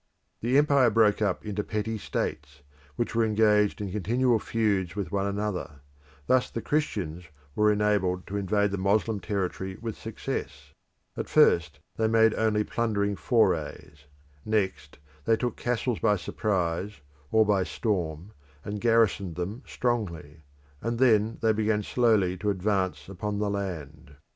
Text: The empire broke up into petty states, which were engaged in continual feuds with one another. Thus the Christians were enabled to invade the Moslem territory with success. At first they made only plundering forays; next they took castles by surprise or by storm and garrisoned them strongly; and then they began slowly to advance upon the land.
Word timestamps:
The 0.39 0.57
empire 0.57 0.89
broke 0.89 1.21
up 1.21 1.45
into 1.45 1.63
petty 1.63 1.99
states, 1.99 2.63
which 2.95 3.13
were 3.13 3.23
engaged 3.23 3.81
in 3.81 3.91
continual 3.91 4.39
feuds 4.39 4.95
with 4.95 5.11
one 5.11 5.27
another. 5.27 5.81
Thus 6.25 6.49
the 6.49 6.59
Christians 6.63 7.25
were 7.53 7.71
enabled 7.71 8.25
to 8.25 8.35
invade 8.37 8.71
the 8.71 8.79
Moslem 8.79 9.19
territory 9.19 9.77
with 9.79 9.95
success. 9.95 10.73
At 11.15 11.29
first 11.29 11.79
they 11.97 12.07
made 12.07 12.33
only 12.33 12.63
plundering 12.63 13.15
forays; 13.15 14.05
next 14.43 14.97
they 15.25 15.37
took 15.37 15.55
castles 15.55 15.99
by 15.99 16.15
surprise 16.15 17.01
or 17.31 17.45
by 17.45 17.61
storm 17.63 18.31
and 18.65 18.81
garrisoned 18.81 19.35
them 19.35 19.61
strongly; 19.67 20.41
and 20.81 20.97
then 20.97 21.37
they 21.43 21.53
began 21.53 21.83
slowly 21.83 22.37
to 22.37 22.49
advance 22.49 23.07
upon 23.07 23.37
the 23.37 23.51
land. 23.51 24.15